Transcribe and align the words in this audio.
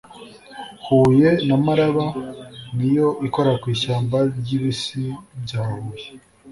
Huye 0.85 1.29
na 1.47 1.55
Maraba 1.65 2.07
ni 2.75 2.89
yo 2.97 3.07
ikora 3.27 3.51
ku 3.61 3.67
Ishyamba 3.75 4.17
ry’Ibisi 4.39 5.03
bya 5.43 5.61
Huye 5.69 6.07